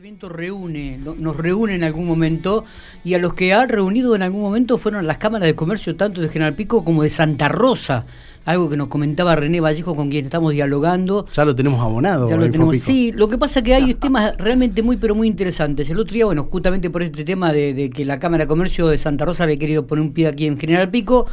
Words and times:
El 0.00 0.04
viento 0.04 0.30
reúne, 0.30 0.98
nos 1.18 1.36
reúne 1.36 1.74
en 1.74 1.84
algún 1.84 2.06
momento 2.06 2.64
y 3.04 3.12
a 3.12 3.18
los 3.18 3.34
que 3.34 3.52
ha 3.52 3.66
reunido 3.66 4.16
en 4.16 4.22
algún 4.22 4.40
momento 4.40 4.78
fueron 4.78 5.06
las 5.06 5.18
cámaras 5.18 5.46
de 5.46 5.54
comercio 5.54 5.94
tanto 5.94 6.22
de 6.22 6.30
General 6.30 6.54
Pico 6.54 6.86
como 6.86 7.02
de 7.02 7.10
Santa 7.10 7.50
Rosa, 7.50 8.06
algo 8.46 8.70
que 8.70 8.78
nos 8.78 8.88
comentaba 8.88 9.36
René 9.36 9.60
Vallejo 9.60 9.94
con 9.94 10.08
quien 10.08 10.24
estamos 10.24 10.52
dialogando. 10.52 11.26
Ya 11.30 11.44
lo 11.44 11.54
tenemos 11.54 11.82
abonado. 11.82 12.30
Ya 12.30 12.38
lo 12.38 12.50
tenemos, 12.50 12.80
sí, 12.80 13.12
lo 13.12 13.28
que 13.28 13.36
pasa 13.36 13.58
es 13.58 13.64
que 13.66 13.74
hay 13.74 13.92
temas 13.92 14.38
realmente 14.38 14.82
muy 14.82 14.96
pero 14.96 15.14
muy 15.14 15.28
interesantes. 15.28 15.90
El 15.90 15.98
otro 15.98 16.14
día, 16.14 16.24
bueno, 16.24 16.44
justamente 16.44 16.88
por 16.88 17.02
este 17.02 17.22
tema 17.22 17.52
de, 17.52 17.74
de 17.74 17.90
que 17.90 18.06
la 18.06 18.18
Cámara 18.18 18.44
de 18.44 18.48
Comercio 18.48 18.86
de 18.86 18.96
Santa 18.96 19.26
Rosa 19.26 19.44
había 19.44 19.58
querido 19.58 19.86
poner 19.86 20.02
un 20.02 20.14
pie 20.14 20.28
aquí 20.28 20.46
en 20.46 20.58
General 20.58 20.90
Pico, 20.90 21.26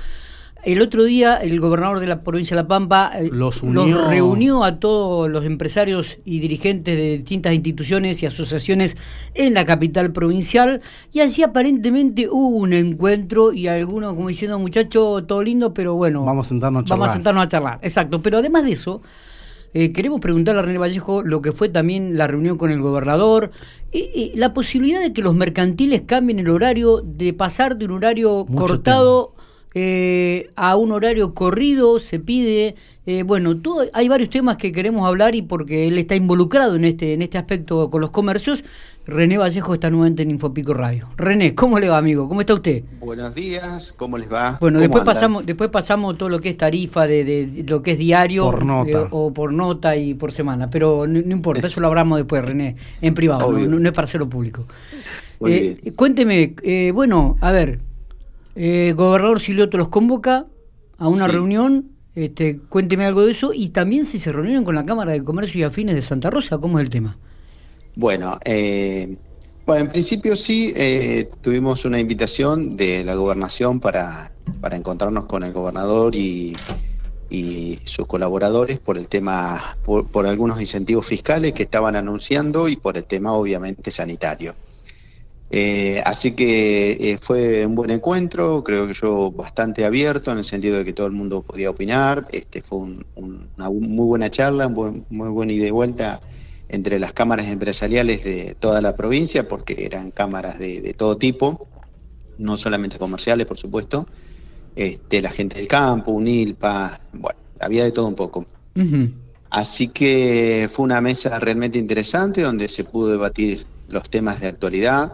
el 0.63 0.81
otro 0.81 1.03
día 1.03 1.37
el 1.37 1.59
gobernador 1.59 1.99
de 1.99 2.07
la 2.07 2.23
provincia 2.23 2.55
de 2.55 2.63
La 2.63 2.67
Pampa 2.67 3.11
eh, 3.15 3.29
los, 3.31 3.61
reunió 3.61 4.63
a 4.63 4.79
todos 4.79 5.29
los 5.29 5.45
empresarios 5.45 6.19
y 6.25 6.39
dirigentes 6.39 6.95
de 6.95 7.17
distintas 7.19 7.53
instituciones 7.53 8.21
y 8.23 8.25
asociaciones 8.25 8.97
en 9.33 9.53
la 9.53 9.65
capital 9.65 10.11
provincial 10.11 10.81
y 11.13 11.21
allí 11.21 11.43
aparentemente 11.43 12.27
hubo 12.29 12.57
un 12.57 12.73
encuentro 12.73 13.53
y 13.53 13.67
algunos 13.67 14.13
como 14.13 14.29
diciendo 14.29 14.59
muchacho 14.59 15.23
todo 15.25 15.43
lindo 15.43 15.73
pero 15.73 15.95
bueno 15.95 16.23
vamos 16.23 16.47
a 16.47 16.49
sentarnos 16.49 16.81
a 16.81 16.85
charlar. 16.85 16.99
Vamos 16.99 17.11
a 17.11 17.13
sentarnos 17.13 17.43
a 17.43 17.47
charlar, 17.47 17.79
exacto. 17.81 18.21
Pero 18.21 18.37
además 18.39 18.63
de 18.65 18.71
eso 18.71 19.01
eh, 19.73 19.91
queremos 19.91 20.21
preguntarle 20.21 20.61
a 20.61 20.63
René 20.63 20.77
Vallejo 20.77 21.23
lo 21.23 21.41
que 21.41 21.51
fue 21.51 21.69
también 21.69 22.17
la 22.17 22.27
reunión 22.27 22.57
con 22.57 22.71
el 22.71 22.81
gobernador 22.81 23.51
y, 23.91 24.33
la 24.35 24.53
posibilidad 24.53 25.01
de 25.01 25.13
que 25.13 25.21
los 25.21 25.33
mercantiles 25.33 26.01
cambien 26.05 26.39
el 26.39 26.49
horario, 26.49 27.01
de 27.01 27.33
pasar 27.33 27.77
de 27.77 27.85
un 27.85 27.91
horario 27.91 28.45
cortado 28.45 29.33
eh, 29.79 30.49
a 30.55 30.75
un 30.75 30.91
horario 30.91 31.35
corrido, 31.35 31.99
se 31.99 32.19
pide. 32.19 32.73
Eh, 33.05 33.21
bueno, 33.21 33.53
hay 33.93 34.09
varios 34.09 34.31
temas 34.31 34.57
que 34.57 34.71
queremos 34.71 35.05
hablar 35.05 35.35
y 35.35 35.43
porque 35.43 35.87
él 35.87 35.99
está 35.99 36.15
involucrado 36.15 36.75
en 36.77 36.83
este, 36.83 37.13
en 37.13 37.21
este 37.21 37.37
aspecto 37.37 37.91
con 37.91 38.01
los 38.01 38.09
comercios. 38.09 38.63
René 39.05 39.37
Vallejo 39.37 39.75
está 39.75 39.91
nuevamente 39.91 40.23
en 40.23 40.31
Infopico 40.31 40.73
Radio. 40.73 41.09
René, 41.15 41.53
¿cómo 41.53 41.79
le 41.79 41.89
va, 41.89 41.99
amigo? 41.99 42.27
¿Cómo 42.27 42.41
está 42.41 42.55
usted? 42.55 42.85
Buenos 42.99 43.35
días, 43.35 43.93
¿cómo 43.95 44.17
les 44.17 44.33
va? 44.33 44.57
Bueno, 44.59 44.79
después 44.79 45.03
pasamos, 45.03 45.45
después 45.45 45.69
pasamos 45.69 46.17
todo 46.17 46.29
lo 46.29 46.41
que 46.41 46.49
es 46.49 46.57
tarifa 46.57 47.05
de, 47.05 47.63
lo 47.67 47.83
que 47.83 47.91
es 47.91 47.99
diario 47.99 48.51
eh, 48.87 49.07
o 49.11 49.31
por 49.31 49.53
nota 49.53 49.95
y 49.95 50.15
por 50.15 50.31
semana, 50.31 50.71
pero 50.71 51.05
no, 51.05 51.19
importa, 51.19 51.67
eso 51.67 51.79
lo 51.81 51.87
hablamos 51.87 52.17
después, 52.17 52.43
René, 52.43 52.75
en 52.99 53.13
privado, 53.13 53.51
no, 53.51 53.87
es 53.87 53.93
para 53.93 54.05
hacerlo 54.05 54.27
público. 54.27 54.65
cuénteme, 55.95 56.55
bueno, 56.93 57.37
a 57.41 57.51
ver, 57.51 57.79
eh, 58.57 58.93
gobernador 58.93 59.39
Silioto 59.39 59.77
los 59.77 59.89
convoca 59.89 60.47
a 60.97 61.07
una 61.07 61.27
reunión. 61.27 61.91
Este, 62.15 62.59
cuénteme 62.59 63.05
algo 63.05 63.23
de 63.23 63.31
eso 63.31 63.53
y 63.53 63.69
también 63.69 64.03
si 64.03 64.17
se 64.17 64.31
reunieron 64.31 64.65
con 64.65 64.73
la 64.73 64.83
Cámara 64.83 65.11
de 65.11 65.23
Comercio 65.23 65.59
y 65.59 65.63
Afines 65.63 65.93
de 65.93 66.01
Santa 66.01 66.31
Rosa, 66.31 66.57
¿cómo 66.57 66.79
es 66.79 66.83
el 66.83 66.89
tema? 66.89 67.15
Bueno, 67.95 68.39
eh, 68.43 69.15
bueno 69.67 69.85
en 69.85 69.91
principio 69.91 70.35
sí, 70.35 70.73
eh, 70.75 71.29
tuvimos 71.41 71.85
una 71.85 71.99
invitación 71.99 72.75
de 72.75 73.03
la 73.03 73.13
gobernación 73.13 73.79
para, 73.79 74.31
para 74.59 74.75
encontrarnos 74.75 75.27
con 75.27 75.43
el 75.43 75.53
gobernador 75.53 76.15
y, 76.15 76.55
y 77.29 77.79
sus 77.83 78.07
colaboradores 78.07 78.79
por 78.79 78.97
el 78.97 79.09
tema, 79.09 79.77
por, 79.85 80.07
por 80.07 80.25
algunos 80.25 80.59
incentivos 80.59 81.05
fiscales 81.05 81.53
que 81.53 81.63
estaban 81.63 81.95
anunciando 81.95 82.67
y 82.67 82.77
por 82.77 82.97
el 82.97 83.05
tema 83.05 83.33
obviamente 83.33 83.91
sanitario. 83.91 84.55
Eh, 85.49 86.01
así 86.05 86.33
que 86.33 86.91
eh, 86.99 87.17
fue 87.17 87.65
un 87.65 87.73
buen 87.73 87.89
encuentro, 87.89 88.63
creo 88.63 88.85
que 88.85 88.93
yo 88.93 89.31
bastante 89.31 89.85
abierto 89.85 90.31
en 90.31 90.39
el 90.39 90.43
sentido 90.43 90.77
de 90.77 90.83
que 90.85 90.91
todo 90.91 91.07
el 91.07 91.13
mundo 91.13 91.41
podía 91.41 91.69
opinar. 91.69 92.27
Este 92.31 92.61
fue 92.61 92.79
una 93.15 93.69
muy 93.69 94.05
buena 94.05 94.29
charla, 94.29 94.67
un 94.67 95.05
muy 95.09 95.29
buena 95.29 95.53
ida 95.53 95.67
y 95.67 95.71
vuelta 95.71 96.19
entre 96.69 96.99
las 96.99 97.13
cámaras 97.13 97.47
empresariales 97.47 98.25
de 98.25 98.55
toda 98.59 98.81
la 98.81 98.93
provincia, 98.95 99.47
porque 99.47 99.85
eran 99.85 100.11
cámaras 100.11 100.59
de, 100.59 100.93
todo 100.97 101.17
tipo, 101.17 101.67
no 102.37 102.57
solamente 102.57 102.97
comerciales, 102.97 103.47
por 103.47 103.57
supuesto. 103.57 104.05
Este, 104.75 105.21
la 105.21 105.29
gente 105.29 105.57
del 105.57 105.67
campo, 105.67 106.11
UNILPA, 106.11 106.99
bueno, 107.13 107.39
había 107.59 107.85
de 107.85 107.91
todo 107.91 108.07
un 108.07 108.15
poco. 108.15 108.45
Así 109.49 109.87
que 109.87 110.67
fue 110.69 110.83
una 110.83 110.99
mesa 110.99 111.39
realmente 111.39 111.79
interesante 111.79 112.41
donde 112.41 112.67
se 112.67 112.83
pudo 112.83 113.11
debatir 113.11 113.65
los 113.87 114.07
temas 114.09 114.41
de 114.41 114.47
actualidad 114.47 115.13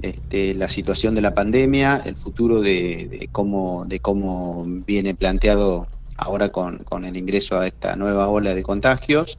este, 0.00 0.54
la 0.54 0.68
situación 0.68 1.14
de 1.14 1.20
la 1.22 1.34
pandemia, 1.34 2.02
el 2.04 2.14
futuro 2.14 2.60
de, 2.60 3.28
cómo, 3.32 3.84
de 3.86 3.98
cómo 3.98 4.64
viene 4.86 5.14
planteado 5.14 5.88
ahora 6.16 6.50
con, 6.50 7.04
el 7.04 7.16
ingreso 7.16 7.58
a 7.58 7.66
esta 7.66 7.96
nueva 7.96 8.28
ola 8.28 8.54
de 8.54 8.62
contagios. 8.62 9.38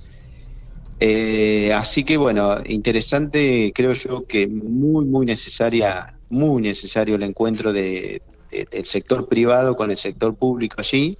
Eh, 0.99 1.71
así 1.73 2.03
que 2.03 2.17
bueno, 2.17 2.57
interesante, 2.65 3.71
creo 3.73 3.93
yo 3.93 4.25
que 4.25 4.47
muy, 4.47 5.05
muy 5.05 5.25
necesaria, 5.25 6.13
muy 6.29 6.61
necesario 6.61 7.15
el 7.15 7.23
encuentro 7.23 7.71
de, 7.71 8.21
del 8.49 8.85
sector 8.85 9.29
privado 9.29 9.77
con 9.77 9.91
el 9.91 9.97
sector 9.97 10.35
público 10.35 10.75
allí. 10.79 11.17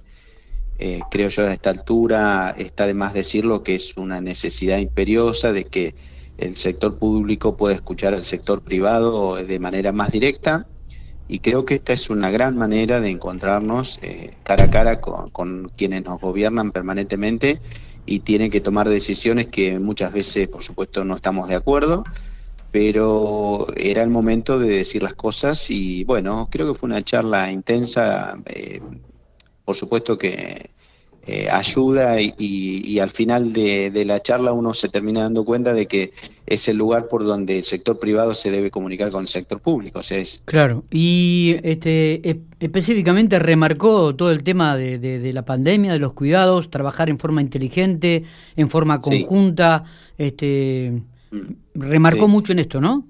Eh, 0.78 1.00
creo 1.10 1.28
yo 1.28 1.46
a 1.46 1.52
esta 1.52 1.70
altura 1.70 2.54
está 2.56 2.86
de 2.86 2.94
más 2.94 3.12
decirlo 3.12 3.62
que 3.62 3.74
es 3.74 3.96
una 3.96 4.20
necesidad 4.20 4.78
imperiosa 4.78 5.52
de 5.52 5.64
que 5.64 5.94
el 6.40 6.56
sector 6.56 6.98
público 6.98 7.56
puede 7.56 7.74
escuchar 7.74 8.14
al 8.14 8.24
sector 8.24 8.62
privado 8.62 9.36
de 9.36 9.58
manera 9.58 9.92
más 9.92 10.10
directa. 10.10 10.66
Y 11.28 11.38
creo 11.38 11.64
que 11.64 11.76
esta 11.76 11.92
es 11.92 12.10
una 12.10 12.30
gran 12.30 12.56
manera 12.56 13.00
de 13.00 13.10
encontrarnos 13.10 14.00
eh, 14.02 14.34
cara 14.42 14.64
a 14.64 14.70
cara 14.70 15.00
con, 15.00 15.68
quienes 15.76 16.04
nos 16.04 16.20
gobiernan 16.20 16.72
permanentemente 16.72 17.60
y 18.04 18.20
tienen 18.20 18.50
que 18.50 18.60
tomar 18.60 18.88
decisiones 18.88 19.46
que 19.46 19.78
muchas 19.78 20.12
veces, 20.12 20.48
por 20.48 20.64
supuesto, 20.64 21.04
no 21.04 21.14
estamos 21.14 21.48
de 21.48 21.54
acuerdo, 21.54 22.02
pero 22.72 23.68
era 23.76 24.02
el 24.02 24.10
momento 24.10 24.58
de 24.58 24.78
decir 24.78 25.04
las 25.04 25.14
cosas 25.14 25.70
y 25.70 26.02
bueno, 26.04 26.48
creo 26.50 26.72
que 26.72 26.78
fue 26.78 26.88
una 26.88 27.02
charla 27.02 27.52
intensa, 27.52 28.36
eh, 28.46 28.80
por 29.64 29.76
supuesto 29.76 30.18
que 30.18 30.70
eh, 31.32 31.48
ayuda 31.48 32.16
y, 32.20 32.98
al 32.98 33.10
final 33.10 33.52
de, 33.52 34.02
la 34.04 34.20
charla 34.20 34.52
uno 34.52 34.74
se 34.74 34.88
termina 34.88 35.20
dando 35.20 35.44
cuenta 35.44 35.72
de 35.72 35.86
que 35.86 36.12
es 36.44 36.68
el 36.68 36.76
lugar 36.76 37.06
por 37.06 37.24
donde 37.24 37.58
el 37.58 37.62
sector 37.62 38.00
privado 38.00 38.34
se 38.34 38.50
debe 38.50 38.72
comunicar 38.72 39.12
con 39.12 39.20
el 39.20 39.28
sector 39.28 39.60
público. 39.60 40.00
Claro, 40.44 40.82
y 40.90 41.54
este, 41.62 42.40
específicamente 42.58 43.38
remarcó 43.38 44.16
todo 44.16 44.32
el 44.32 44.42
tema 44.42 44.76
de, 44.76 45.30
la 45.32 45.44
pandemia, 45.44 45.92
de 45.92 46.00
los 46.00 46.14
cuidados, 46.14 46.68
trabajar 46.68 47.08
en 47.08 47.20
forma 47.20 47.42
inteligente, 47.42 48.24
en 48.56 48.68
forma 48.68 48.98
conjunta, 48.98 49.84
este, 50.18 51.00
mm. 51.30 51.38
remarcó 51.74 52.26
mucho 52.26 52.50
en 52.50 52.58
esto, 52.58 52.80
¿no? 52.80 53.06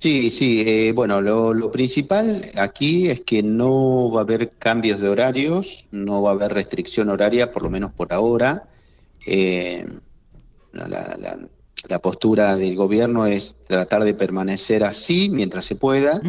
Sí, 0.00 0.30
sí, 0.30 0.64
eh, 0.66 0.92
bueno, 0.92 1.20
lo, 1.20 1.70
principal 1.70 2.42
aquí 2.56 3.10
es 3.10 3.20
que 3.20 3.42
no 3.42 4.10
va 4.10 4.20
a 4.20 4.24
haber 4.24 4.52
cambios 4.52 4.98
de 4.98 5.10
horarios, 5.10 5.88
no 5.90 6.22
va 6.22 6.30
a 6.30 6.32
haber 6.32 6.54
restricción 6.54 7.10
horaria, 7.10 7.52
por 7.52 7.62
lo 7.64 7.70
menos 7.70 7.92
por 7.92 8.10
ahora. 8.14 8.66
Eh, 9.26 9.86
la, 10.72 11.98
postura 12.00 12.56
del 12.56 12.76
gobierno 12.76 13.26
es 13.26 13.58
tratar 13.66 14.04
de 14.04 14.14
permanecer 14.14 14.84
así 14.84 15.28
mientras 15.28 15.66
se 15.66 15.74
pueda. 15.74 16.22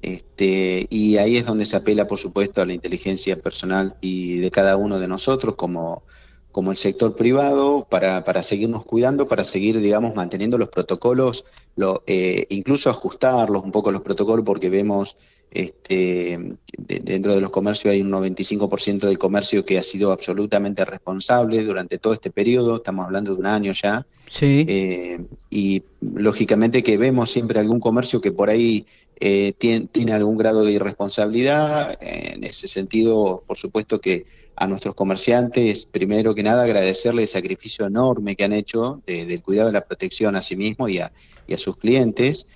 este, 0.00 0.86
y 0.88 1.16
ahí 1.16 1.38
es 1.38 1.46
donde 1.46 1.64
se 1.64 1.76
apela, 1.76 2.06
por 2.06 2.18
supuesto, 2.18 2.62
a 2.62 2.66
la 2.66 2.72
inteligencia 2.72 3.36
personal 3.36 3.96
y 4.00 4.38
de 4.38 4.52
cada 4.52 4.76
uno 4.76 5.00
de 5.00 5.08
nosotros 5.08 5.56
como 5.56 6.04
como 6.52 6.70
el 6.70 6.76
sector 6.76 7.14
privado 7.14 7.86
para, 7.88 8.24
para 8.24 8.42
seguirnos 8.42 8.84
cuidando, 8.84 9.28
para 9.28 9.44
seguir, 9.44 9.80
digamos, 9.80 10.14
manteniendo 10.14 10.58
los 10.58 10.68
protocolos, 10.68 11.44
lo, 11.76 12.02
eh, 12.06 12.46
incluso 12.48 12.90
ajustarlos 12.90 13.62
un 13.62 13.72
poco 13.72 13.92
los 13.92 14.02
protocolos, 14.02 14.44
porque 14.44 14.70
vemos 14.70 15.16
este, 15.50 16.56
dentro 16.76 17.34
de 17.34 17.40
los 17.40 17.50
comercios 17.50 17.92
hay 17.92 18.02
un 18.02 18.10
95% 18.10 19.00
del 19.00 19.18
comercio 19.18 19.64
que 19.64 19.78
ha 19.78 19.82
sido 19.82 20.12
absolutamente 20.12 20.84
responsable 20.84 21.62
durante 21.62 21.98
todo 21.98 22.12
este 22.12 22.30
periodo, 22.30 22.76
estamos 22.76 23.06
hablando 23.06 23.34
de 23.34 23.40
un 23.40 23.46
año 23.46 23.72
ya, 23.72 24.06
sí. 24.30 24.66
Eh, 24.68 25.20
y 25.50 25.82
lógicamente 26.00 26.82
que 26.82 26.98
vemos 26.98 27.30
siempre 27.30 27.58
algún 27.58 27.80
comercio 27.80 28.20
que 28.20 28.30
por 28.30 28.50
ahí 28.50 28.84
eh, 29.20 29.54
tiene, 29.56 29.86
tiene, 29.86 30.12
algún 30.12 30.36
grado 30.36 30.64
de 30.64 30.72
irresponsabilidad. 30.72 31.98
En 32.00 32.44
ese 32.44 32.68
sentido, 32.68 33.42
por 33.46 33.56
supuesto 33.56 34.00
que 34.00 34.26
a 34.54 34.66
nuestros 34.66 34.94
comerciantes, 34.94 35.86
primero 35.86 36.34
que 36.34 36.42
nada, 36.42 36.64
agradecerle 36.64 37.22
el 37.22 37.28
sacrificio 37.28 37.86
enorme 37.86 38.36
que 38.36 38.44
han 38.44 38.52
hecho 38.52 39.02
del 39.06 39.42
cuidado 39.42 39.68
de 39.68 39.72
la 39.72 39.84
protección 39.84 40.36
a 40.36 40.42
sí 40.42 40.56
mismos 40.56 40.90
y 40.90 40.98
a, 40.98 41.12
y 41.46 41.54
a 41.54 41.58
sus 41.58 41.76
clientes. 41.76 42.46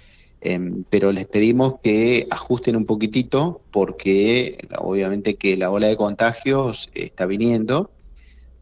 Em, 0.45 0.83
pero 0.91 1.13
les 1.13 1.27
pedimos 1.27 1.77
que 1.85 2.27
ajusten 2.29 2.75
un 2.75 2.85
poquitito 2.85 3.61
porque 3.71 4.59
obviamente 4.79 5.37
que 5.37 5.57
la 5.57 5.71
ola 5.71 5.87
de 5.87 5.97
contagios 5.97 6.91
está 6.95 7.27
viniendo. 7.27 7.91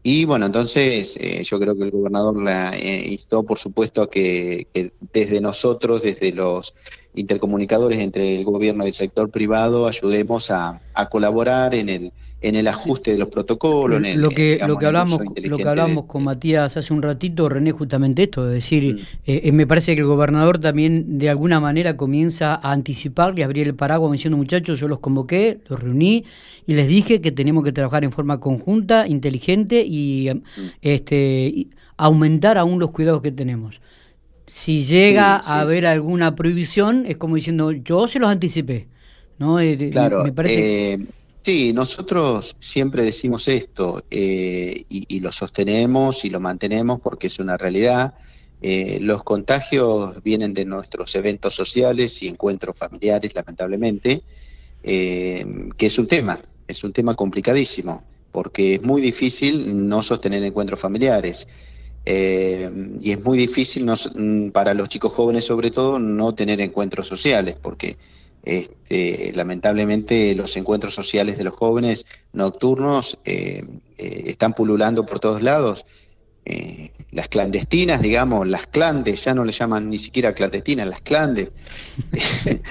Y 0.03 0.25
bueno, 0.25 0.45
entonces 0.45 1.17
eh, 1.19 1.43
yo 1.43 1.59
creo 1.59 1.75
que 1.75 1.83
el 1.83 1.91
gobernador 1.91 2.41
la 2.41 2.75
eh, 2.77 3.07
instó, 3.09 3.43
por 3.43 3.57
supuesto, 3.57 4.03
a 4.03 4.09
que, 4.09 4.67
desde 5.13 5.41
nosotros, 5.41 6.03
desde 6.03 6.33
los 6.33 6.75
intercomunicadores 7.15 7.99
entre 7.99 8.35
el 8.35 8.45
gobierno 8.45 8.83
y 8.83 8.89
el 8.89 8.93
sector 8.93 9.31
privado 9.31 9.87
ayudemos 9.87 10.51
a, 10.51 10.81
colaborar 11.09 11.73
en 11.73 11.89
el 11.89 12.13
en 12.41 12.55
el 12.55 12.67
ajuste 12.67 13.11
de 13.11 13.19
los 13.19 13.29
protocolos. 13.29 14.03
En 14.03 14.19
lo 14.19 14.29
que 14.29 14.59
lo 14.65 14.77
que 14.77 14.87
hablamos 14.87 15.19
lo 15.35 15.57
que 15.57 15.67
hablamos 15.67 16.05
con 16.05 16.23
Matías 16.23 16.75
hace 16.75 16.93
un 16.93 17.01
ratito, 17.01 17.47
René, 17.47 17.71
justamente 17.71 18.23
esto, 18.23 18.47
es 18.47 18.53
decir, 18.53 18.95
mm. 18.95 18.97
eh, 19.25 19.41
eh, 19.45 19.51
me 19.51 19.67
parece 19.67 19.95
que 19.95 20.01
el 20.01 20.07
gobernador 20.07 20.57
también 20.57 21.19
de 21.19 21.29
alguna 21.29 21.59
manera 21.59 21.95
comienza 21.95 22.55
a 22.55 22.71
anticipar 22.71 23.37
y 23.37 23.43
abrir 23.43 23.67
el 23.67 23.75
paraguas 23.75 24.11
diciendo 24.11 24.37
muchachos, 24.37 24.79
yo 24.79 24.87
los 24.87 24.99
convoqué, 24.99 25.59
los 25.67 25.79
reuní 25.79 26.25
y 26.65 26.73
les 26.73 26.87
dije 26.87 27.21
que 27.21 27.31
tenemos 27.31 27.63
que 27.63 27.71
trabajar 27.71 28.03
en 28.03 28.11
forma 28.11 28.39
conjunta, 28.39 29.07
inteligente 29.07 29.83
y 29.85 30.29
mm. 30.33 30.61
este 30.81 31.67
aumentar 31.97 32.57
aún 32.57 32.79
los 32.79 32.89
cuidados 32.89 33.21
que 33.21 33.31
tenemos. 33.31 33.79
Si 34.47 34.83
llega 34.83 35.35
a 35.35 35.61
haber 35.61 35.85
alguna 35.85 36.35
prohibición, 36.35 37.05
es 37.05 37.15
como 37.17 37.35
diciendo, 37.35 37.71
yo 37.71 38.07
se 38.07 38.19
los 38.19 38.29
anticipé. 38.29 38.87
¿no? 39.41 39.59
Eh, 39.59 39.89
claro, 39.91 40.23
me 40.23 40.31
parece... 40.31 40.93
Eh, 40.93 41.05
sí, 41.41 41.73
nosotros 41.73 42.55
siempre 42.59 43.03
decimos 43.03 43.47
esto 43.47 44.03
eh, 44.09 44.83
y, 44.89 45.19
lo 45.19 45.31
sostenemos 45.31 46.25
y 46.25 46.29
lo 46.29 46.39
mantenemos 46.39 46.99
porque 46.99 47.27
es 47.27 47.39
una 47.39 47.57
realidad. 47.57 48.13
los 48.61 49.23
contagios 49.23 50.21
vienen 50.23 50.53
de 50.53 50.65
nuestros 50.65 51.15
eventos 51.15 51.55
sociales 51.55 52.21
y 52.23 52.27
encuentros 52.27 52.77
familiares, 52.77 53.33
lamentablemente, 53.33 54.21
que 54.83 55.85
es 55.85 55.97
un 55.99 56.07
tema, 56.07 56.39
es 56.67 56.83
un 56.83 56.93
tema 56.93 57.15
complicadísimo, 57.15 58.03
porque 58.31 58.75
es 58.75 58.81
muy 58.81 59.01
difícil 59.01 59.87
no 59.87 60.01
sostener 60.01 60.43
encuentros 60.43 60.79
familiares. 60.79 61.47
Eh, 62.05 62.69
y 62.99 63.11
es 63.11 63.23
muy 63.23 63.37
difícil 63.37 63.85
mm, 63.85 64.49
para 64.49 64.73
los 64.73 64.89
chicos 64.89 65.13
jóvenes 65.13 65.45
sobre 65.45 65.69
todo 65.69 65.99
no 65.99 66.33
tener 66.33 66.59
encuentros 66.59 67.05
sociales 67.05 67.55
porque 67.61 67.95
este, 68.43 69.31
lamentablemente 69.33 70.33
los 70.35 70.55
encuentros 70.57 70.93
sociales 70.93 71.37
de 71.37 71.43
los 71.43 71.53
jóvenes 71.53 72.05
nocturnos 72.33 73.19
eh, 73.25 73.63
eh, 73.97 74.23
están 74.25 74.53
pululando 74.53 75.05
por 75.05 75.19
todos 75.19 75.41
lados. 75.41 75.85
las 77.11 77.27
clandestinas, 77.27 78.01
digamos, 78.01 78.47
las 78.47 78.65
clandes, 78.67 79.23
ya 79.23 79.33
no 79.33 79.45
le 79.45 79.51
llaman 79.51 79.89
ni 79.89 79.97
siquiera 79.97 80.33
clandestinas, 80.33 80.87
las 80.87 81.01
clandes, 81.01 81.51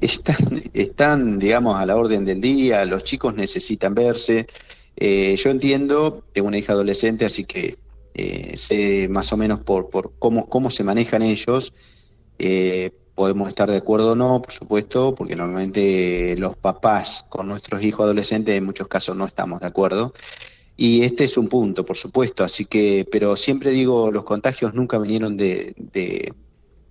están, 0.00 0.62
están, 0.72 1.38
digamos, 1.38 1.74
a 1.76 1.84
la 1.86 1.96
orden 1.96 2.24
del 2.24 2.40
día, 2.40 2.84
los 2.84 3.02
chicos 3.02 3.34
necesitan 3.34 3.94
verse. 3.94 4.46
yo 4.96 5.50
entiendo, 5.50 6.22
tengo 6.32 6.48
una 6.48 6.58
hija 6.58 6.72
adolescente, 6.72 7.24
así 7.24 7.44
que 7.44 7.76
eh, 8.14 8.56
sé 8.56 9.08
más 9.08 9.32
o 9.32 9.36
menos 9.36 9.60
por, 9.60 9.88
por 9.88 10.12
cómo, 10.18 10.48
cómo 10.48 10.70
se 10.70 10.84
manejan 10.84 11.22
ellos. 11.22 11.72
Eh, 12.38 12.90
podemos 13.20 13.50
estar 13.50 13.70
de 13.70 13.76
acuerdo 13.76 14.12
o 14.12 14.14
no, 14.14 14.40
por 14.40 14.50
supuesto, 14.50 15.14
porque 15.14 15.36
normalmente 15.36 16.34
los 16.38 16.56
papás 16.56 17.26
con 17.28 17.48
nuestros 17.48 17.84
hijos 17.84 18.04
adolescentes 18.04 18.56
en 18.56 18.64
muchos 18.64 18.88
casos 18.88 19.14
no 19.14 19.26
estamos 19.26 19.60
de 19.60 19.66
acuerdo. 19.66 20.14
Y 20.74 21.02
este 21.02 21.24
es 21.24 21.36
un 21.36 21.46
punto, 21.46 21.84
por 21.84 21.98
supuesto, 21.98 22.44
así 22.44 22.64
que, 22.64 23.06
pero 23.12 23.36
siempre 23.36 23.72
digo, 23.72 24.10
los 24.10 24.24
contagios 24.24 24.72
nunca 24.72 24.96
vinieron 24.96 25.36
de, 25.36 25.74
de, 25.76 26.32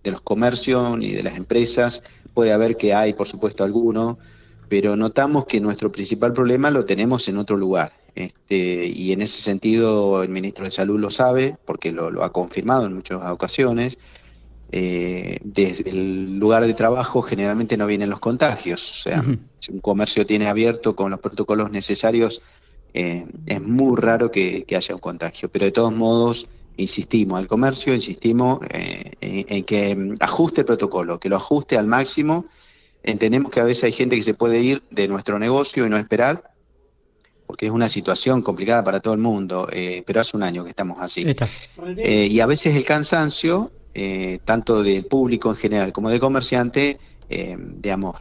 los 0.04 0.22
comercios 0.22 0.96
ni 1.00 1.14
de 1.14 1.24
las 1.24 1.36
empresas, 1.36 2.04
puede 2.36 2.54
haber 2.54 2.78
que 2.78 2.94
hay, 2.94 3.14
por 3.14 3.28
supuesto, 3.28 3.64
alguno, 3.64 4.20
pero 4.68 4.96
notamos 4.96 5.46
que 5.46 5.60
nuestro 5.60 5.92
principal 5.92 6.31
problema 6.31 6.70
lo 6.70 6.86
tenemos 6.86 7.28
en 7.28 7.40
otro 7.40 7.58
lugar. 7.58 7.92
Este, 8.14 8.86
y 8.86 9.14
en 9.14 9.24
ese 9.24 9.42
sentido 9.42 10.22
el 10.22 10.30
ministro 10.30 10.66
de 10.66 10.70
Salud 10.70 11.00
lo 11.00 11.10
sabe, 11.10 11.58
porque 11.66 11.92
lo, 11.92 12.24
ha 12.24 12.31
confirmado 12.31 12.86
en 12.86 12.94
muchas 12.94 13.20
ocasiones. 13.31 13.98
Eh, 14.71 15.39
desde 15.44 15.89
el 15.89 16.38
lugar 16.38 16.66
de 16.66 16.74
trabajo 16.74 17.21
generalmente 17.21 17.77
no 17.77 17.88
vienen 17.88 18.10
los 18.10 18.19
contagios. 18.19 19.00
O 19.00 19.01
sea, 19.04 19.24
si 19.60 19.71
un 19.71 19.80
comercio 19.80 20.25
tiene 20.25 20.48
abierto 20.48 20.95
con 20.95 21.12
los 21.12 21.19
protocolos 21.19 21.71
necesarios, 21.71 22.42
eh, 22.94 23.25
es 23.45 23.62
muy 23.62 24.00
raro 24.00 24.31
que, 24.31 24.66
haya 24.75 24.95
un 24.95 25.01
contagio. 25.01 25.50
Pero 25.50 25.66
de 25.66 25.71
todos 25.71 25.94
modos, 25.94 26.48
insistimos 26.77 27.39
al 27.39 27.48
comercio, 27.48 27.94
insistimos 27.94 28.60
eh, 28.69 29.13
en, 29.21 29.63
que 29.63 30.16
ajuste 30.19 30.62
el 30.62 30.66
protocolo, 30.66 31.19
que 31.19 31.30
lo 31.30 31.38
ajuste 31.38 31.77
al 31.77 31.88
máximo 31.88 32.45
Entendemos 33.04 33.51
que 33.51 33.60
a 33.60 33.63
veces 33.63 33.86
hay 33.86 33.92
gente 33.92 34.16
que 34.16 34.21
se 34.21 34.33
puede 34.33 34.60
ir 34.60 34.83
de 34.89 35.07
nuestro 35.07 35.39
negocio 35.39 35.86
y 35.86 35.89
no 35.89 35.98
esperar, 35.98 36.51
porque 37.48 37.68
es 37.68 37.71
una 37.71 37.88
situación 37.88 38.42
complicada 38.42 38.83
para 38.83 39.00
todo 39.00 39.13
el 39.13 39.19
mundo, 39.19 39.69
eh, 39.71 40.04
pero 40.06 40.21
hace 40.21 40.36
un 40.36 40.44
año 40.44 40.63
que 40.63 40.69
estamos 40.69 40.98
así. 41.00 41.25
Eh, 41.98 42.27
y 42.30 42.39
a 42.39 42.45
veces 42.45 42.75
el 42.75 42.86
cansancio, 42.86 43.71
eh, 43.94 44.40
tanto 44.46 44.84
del 44.84 45.06
público 45.06 45.50
en 45.50 45.56
general 45.56 45.94
como 45.94 46.10
del 46.10 46.20
comerciante, 46.20 46.98
digamos, 47.30 48.16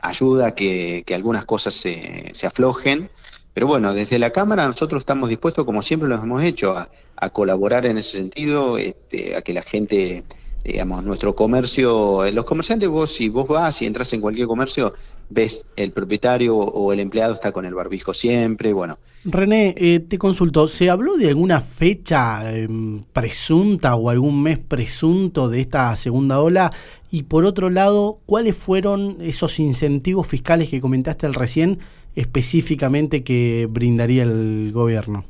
ayuda 0.00 0.48
a 0.48 0.54
que, 0.54 1.04
algunas 1.14 1.44
cosas 1.46 1.74
se, 1.74 2.30
se, 2.32 2.46
aflojen. 2.46 3.08
Pero 3.54 3.66
bueno, 3.66 3.94
desde 3.94 4.18
la 4.18 4.30
Cámara 4.30 4.66
nosotros 4.66 5.00
estamos 5.00 5.28
dispuestos, 5.28 5.64
como 5.64 5.80
siempre 5.80 6.08
lo 6.08 6.16
hemos 6.16 6.42
hecho, 6.42 6.76
a, 6.76 6.90
a 7.16 7.30
colaborar 7.30 7.86
en 7.86 7.98
ese 7.98 8.16
sentido, 8.18 8.78
este, 8.78 9.36
a 9.36 9.42
que 9.42 9.54
la 9.54 9.62
gente 9.62 10.24
digamos, 10.64 11.02
nuestro 11.04 11.34
comercio, 11.34 12.30
los 12.30 12.44
comerciantes, 12.44 12.88
vos 12.88 13.10
si 13.10 13.28
vos 13.28 13.48
vas 13.48 13.82
y 13.82 13.86
entras 13.86 14.12
en 14.12 14.20
cualquier 14.20 14.46
comercio, 14.46 14.94
ves 15.30 15.66
el 15.76 15.92
propietario 15.92 16.56
o 16.56 16.92
el 16.92 17.00
empleado 17.00 17.34
está 17.34 17.52
con 17.52 17.64
el 17.64 17.74
barbijo 17.74 18.14
siempre, 18.14 18.72
bueno. 18.72 18.98
René, 19.24 19.74
eh, 19.76 20.00
te 20.00 20.18
consulto, 20.18 20.68
¿se 20.68 20.90
habló 20.90 21.16
de 21.16 21.28
alguna 21.28 21.60
fecha 21.60 22.52
em, 22.52 23.02
presunta 23.12 23.94
o 23.96 24.10
algún 24.10 24.42
mes 24.42 24.58
presunto 24.58 25.48
de 25.48 25.60
esta 25.60 25.94
segunda 25.96 26.40
ola? 26.40 26.70
Y 27.10 27.24
por 27.24 27.44
otro 27.44 27.68
lado, 27.68 28.18
¿cuáles 28.26 28.56
fueron 28.56 29.18
esos 29.20 29.58
incentivos 29.58 30.26
fiscales 30.26 30.68
que 30.68 30.80
comentaste 30.80 31.26
al 31.26 31.34
recién 31.34 31.78
específicamente 32.14 33.22
que 33.24 33.66
brindaría 33.70 34.22
el 34.22 34.70
gobierno? 34.72 35.24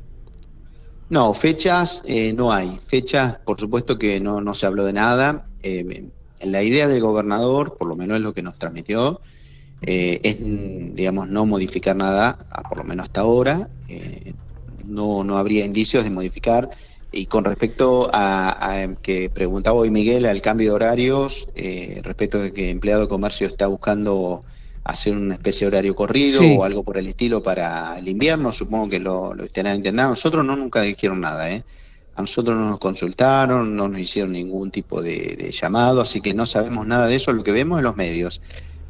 No, 1.13 1.31
fechas 1.35 2.01
eh, 2.07 2.33
no 2.33 2.51
hay. 2.51 2.79
Fechas, 2.87 3.37
por 3.45 3.59
supuesto 3.59 3.99
que 3.99 4.19
no, 4.19 4.41
no 4.41 4.55
se 4.55 4.65
habló 4.65 4.83
de 4.83 4.93
nada. 4.93 5.45
Eh, 5.61 6.09
la 6.41 6.63
idea 6.63 6.87
del 6.87 7.01
gobernador, 7.01 7.77
por 7.77 7.87
lo 7.87 7.95
menos 7.95 8.17
es 8.17 8.23
lo 8.23 8.33
que 8.33 8.41
nos 8.41 8.57
transmitió, 8.57 9.21
eh, 9.83 10.19
es, 10.23 10.37
digamos, 10.39 11.29
no 11.29 11.45
modificar 11.45 11.95
nada, 11.95 12.39
por 12.67 12.79
lo 12.79 12.83
menos 12.83 13.03
hasta 13.03 13.21
ahora. 13.21 13.69
no, 14.87 15.23
no 15.23 15.37
habría 15.37 15.65
indicios 15.65 16.03
de 16.03 16.09
modificar. 16.09 16.71
Y 17.11 17.27
con 17.27 17.45
respecto 17.45 18.09
a, 18.11 18.87
que 19.03 19.29
preguntaba 19.29 19.77
hoy 19.77 19.91
Miguel 19.91 20.25
al 20.25 20.41
cambio 20.41 20.71
de 20.71 20.75
horarios, 20.75 21.47
respecto 22.01 22.39
de 22.39 22.51
que 22.53 22.71
empleado 22.71 23.01
de 23.01 23.07
comercio 23.07 23.45
está 23.45 23.67
buscando 23.67 24.43
hacer 24.83 25.15
una 25.15 25.35
especie 25.35 25.65
de 25.65 25.75
horario 25.75 25.95
corrido 25.95 26.41
o 26.41 26.63
algo 26.63 26.83
por 26.83 26.97
el 26.97 27.07
estilo 27.07 27.41
para 27.41 27.97
el 27.97 28.07
invierno, 28.07 28.51
supongo 28.51 28.89
que 28.89 28.99
lo, 28.99 29.33
lo 29.33 29.45
estarán 29.45 29.77
intentando. 29.77 30.11
Nosotros 30.11 30.43
no 30.43 30.55
nunca 30.55 30.81
dijeron 30.81 31.21
nada, 31.21 31.49
¿eh? 31.51 31.63
A 32.15 32.21
nosotros 32.21 32.55
no 32.55 32.69
nos 32.69 32.79
consultaron, 32.79 33.75
no 33.75 33.87
nos 33.87 33.99
hicieron 33.99 34.33
ningún 34.33 34.69
tipo 34.69 35.01
de, 35.01 35.49
llamado, 35.51 36.01
así 36.01 36.21
que 36.21 36.33
no 36.33 36.45
sabemos 36.45 36.85
nada 36.85 37.07
de 37.07 37.15
eso, 37.15 37.33
lo 37.33 37.43
que 37.43 37.51
vemos 37.51 37.79
en 37.79 37.85
los 37.85 37.95
medios. 37.95 38.41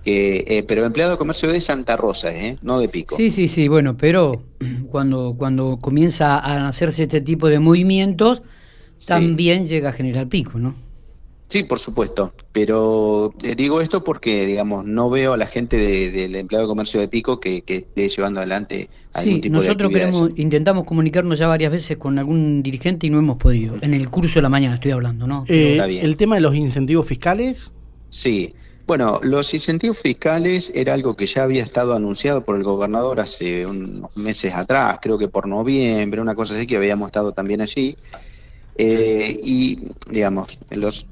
Que, 0.04 0.44
eh, 0.46 0.64
pero 0.64 0.86
empleado 0.86 1.14
de 1.14 1.18
comercio 1.18 1.50
de 1.50 1.62
Santa 1.62 1.96
Rosa, 1.96 2.36
¿eh? 2.36 2.58
no 2.62 2.80
de 2.80 2.90
Pico. 2.90 3.16
Sí, 3.16 3.32
sí, 3.32 3.48
sí, 3.48 3.70
bueno, 3.70 3.96
pero 3.96 4.44
cuando, 4.92 5.36
cuando 5.38 5.78
comienza 5.80 6.38
a 6.38 6.68
hacerse 6.68 7.04
este 7.04 7.22
tipo 7.22 7.48
de 7.48 7.60
movimientos, 7.60 8.44
también 9.08 9.68
llega 9.68 9.90
a 9.90 9.94
generar 9.94 10.28
pico, 10.28 10.60
¿no? 10.60 10.76
Sí, 11.54 11.62
por 11.62 11.78
supuesto, 11.78 12.34
pero 12.52 13.32
eh, 13.44 13.54
digo 13.54 13.80
esto 13.80 14.04
porque, 14.04 14.44
digamos, 14.44 14.86
no 14.86 15.12
veo 15.12 15.34
a 15.34 15.38
la 15.38 15.46
gente 15.46 15.78
del 15.78 16.36
empleado 16.36 16.66
de 16.66 16.68
comercio 16.68 17.00
de 17.00 17.08
Pico 17.08 17.40
que, 17.40 17.64
esté 17.68 18.10
llevando 18.10 18.40
adelante 18.40 18.90
algún 19.14 19.40
tipo 19.40 19.60
de 19.60 19.68
nosotros 19.68 19.92
queremos, 19.92 20.32
intentamos 20.38 20.84
comunicarnos 20.86 21.38
ya 21.38 21.46
varias 21.46 21.72
veces 21.72 21.98
con 21.98 22.18
algún 22.18 22.64
dirigente 22.64 23.06
y 23.06 23.12
no 23.12 23.20
hemos 23.20 23.38
podido. 23.38 23.76
En 23.82 23.94
el 23.94 24.10
curso 24.10 24.40
de 24.40 24.42
la 24.42 24.50
mañana 24.50 24.74
estoy 24.74 24.94
hablando, 24.94 25.28
¿no? 25.28 25.46
Eh, 25.48 26.00
¿El 26.02 26.18
tema 26.18 26.34
de 26.34 26.42
los 26.42 26.56
incentivos 26.56 27.06
fiscales? 27.06 27.72
Sí, 28.10 28.56
bueno, 28.88 29.20
los 29.22 29.54
incentivos 29.54 30.00
fiscales 30.00 30.72
era 30.74 30.96
algo 30.96 31.16
que 31.16 31.28
ya 31.28 31.44
había 31.44 31.62
estado 31.62 31.94
anunciado 31.94 32.44
por 32.44 32.56
el 32.56 32.64
gobernador 32.64 33.20
hace 33.20 33.68
unos 33.68 34.18
meses 34.18 34.56
atrás, 34.56 34.98
creo 35.04 35.20
que 35.20 35.28
por 35.28 35.48
noviembre, 35.48 36.20
una 36.20 36.34
cosa 36.34 36.56
así 36.56 36.66
que 36.66 36.78
habíamos 36.78 37.10
estado 37.10 37.32
también 37.32 37.62
allí. 37.62 37.96
Eh, 38.76 39.40
y, 39.44 39.82
digamos, 40.10 40.58
los 40.72 41.06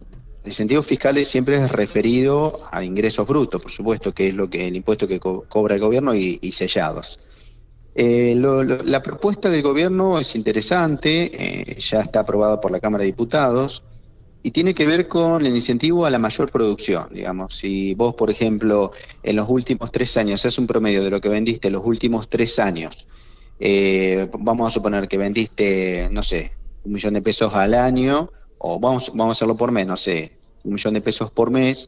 incentivos 0.46 0.86
fiscales 0.86 1.28
siempre 1.28 1.56
es 1.56 1.72
referido 1.72 2.60
a 2.72 2.84
ingresos 2.84 3.28
brutos, 3.28 3.62
por 3.62 3.72
supuesto, 3.72 4.14
que 4.14 4.30
es 4.30 4.34
lo 4.34 4.50
que 4.50 4.68
el 4.68 4.76
impuesto 4.76 5.08
que 5.08 5.20
cobra 5.20 5.76
el 5.76 5.82
gobierno 5.82 6.16
y, 6.16 6.52
sellados. 6.52 7.20
Eh, 7.94 8.36
la 8.36 9.04
propuesta 9.04 9.50
del 9.50 9.62
gobierno 9.62 10.18
es 10.18 10.36
interesante, 10.36 11.32
eh, 11.34 11.78
ya 11.78 12.00
está 12.00 12.22
aprobada 12.22 12.62
por 12.62 12.72
la 12.72 12.80
Cámara 12.80 13.02
de 13.02 13.08
Diputados 13.08 13.84
y 14.44 14.52
tiene 14.52 14.74
que 14.74 14.88
ver 14.88 15.08
con 15.08 15.46
el 15.46 15.56
incentivo 15.56 16.06
a 16.06 16.10
la 16.10 16.18
mayor 16.18 16.52
producción. 16.52 17.08
Digamos, 17.12 17.56
si 17.56 17.94
vos, 17.94 18.16
por 18.16 18.32
ejemplo, 18.32 18.92
en 19.24 19.36
los 19.36 19.48
últimos 19.50 19.92
tres 19.92 20.18
años, 20.18 20.44
es 20.46 20.58
un 20.58 20.68
promedio 20.68 21.04
de 21.04 21.10
lo 21.10 21.22
que 21.22 21.30
vendiste 21.30 21.68
en 21.68 21.74
los 21.74 21.86
últimos 21.86 22.28
tres 22.30 22.58
años, 22.60 23.06
eh, 23.60 24.28
vamos 24.40 24.68
a 24.68 24.72
suponer 24.72 25.08
que 25.08 25.18
vendiste, 25.18 26.10
no 26.12 26.24
sé, 26.24 26.52
un 26.84 26.94
millón 26.94 27.14
de 27.14 27.22
pesos 27.22 27.54
al 27.54 27.76
año, 27.76 28.32
o 28.64 28.80
vamos, 28.80 29.12
vamos 29.14 29.32
a 29.32 29.38
hacerlo 29.38 29.58
por 29.58 29.72
mes, 29.72 29.88
no 29.88 29.98
sé, 29.98 30.38
un 30.64 30.74
millón 30.74 30.94
de 30.94 31.02
pesos 31.02 31.32
por 31.32 31.50
mes, 31.50 31.88